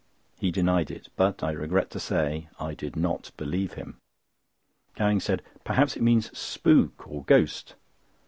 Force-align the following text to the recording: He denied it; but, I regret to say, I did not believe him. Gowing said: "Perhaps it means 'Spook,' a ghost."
He 0.39 0.49
denied 0.49 0.89
it; 0.89 1.09
but, 1.15 1.43
I 1.43 1.51
regret 1.51 1.91
to 1.91 1.99
say, 1.99 2.47
I 2.59 2.73
did 2.73 2.95
not 2.95 3.29
believe 3.37 3.73
him. 3.73 3.97
Gowing 4.95 5.19
said: 5.19 5.43
"Perhaps 5.63 5.95
it 5.95 6.01
means 6.01 6.35
'Spook,' 6.35 7.05
a 7.05 7.19
ghost." 7.19 7.75